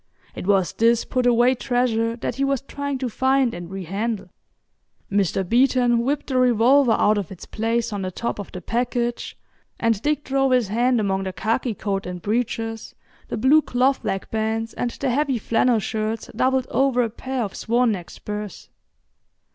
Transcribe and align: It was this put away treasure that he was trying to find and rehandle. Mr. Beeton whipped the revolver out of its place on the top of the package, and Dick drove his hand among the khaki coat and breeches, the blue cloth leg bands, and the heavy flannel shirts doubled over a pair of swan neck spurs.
It 0.33 0.47
was 0.47 0.73
this 0.73 1.05
put 1.05 1.27
away 1.27 1.53
treasure 1.53 2.15
that 2.15 2.33
he 2.37 2.43
was 2.43 2.61
trying 2.61 2.97
to 2.97 3.07
find 3.07 3.53
and 3.53 3.69
rehandle. 3.69 4.29
Mr. 5.11 5.47
Beeton 5.47 5.99
whipped 5.99 6.25
the 6.25 6.39
revolver 6.39 6.93
out 6.93 7.19
of 7.19 7.31
its 7.31 7.45
place 7.45 7.93
on 7.93 8.01
the 8.01 8.09
top 8.09 8.39
of 8.39 8.51
the 8.51 8.61
package, 8.61 9.37
and 9.79 10.01
Dick 10.01 10.23
drove 10.23 10.53
his 10.53 10.69
hand 10.69 10.99
among 10.99 11.21
the 11.25 11.31
khaki 11.33 11.75
coat 11.75 12.07
and 12.07 12.19
breeches, 12.19 12.95
the 13.27 13.37
blue 13.37 13.61
cloth 13.61 14.03
leg 14.03 14.27
bands, 14.31 14.73
and 14.73 14.89
the 14.89 15.11
heavy 15.11 15.37
flannel 15.37 15.77
shirts 15.77 16.31
doubled 16.35 16.65
over 16.71 17.03
a 17.03 17.09
pair 17.11 17.43
of 17.43 17.53
swan 17.55 17.91
neck 17.91 18.09
spurs. 18.09 18.69